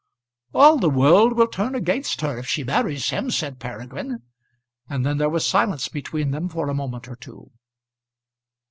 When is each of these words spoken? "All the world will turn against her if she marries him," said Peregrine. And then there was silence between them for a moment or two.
"All 0.55 0.79
the 0.79 0.89
world 0.89 1.33
will 1.37 1.45
turn 1.45 1.75
against 1.75 2.21
her 2.21 2.39
if 2.39 2.47
she 2.47 2.63
marries 2.63 3.11
him," 3.11 3.29
said 3.29 3.59
Peregrine. 3.59 4.23
And 4.89 5.05
then 5.05 5.19
there 5.19 5.29
was 5.29 5.45
silence 5.45 5.89
between 5.89 6.31
them 6.31 6.49
for 6.49 6.69
a 6.69 6.73
moment 6.73 7.07
or 7.07 7.15
two. 7.15 7.51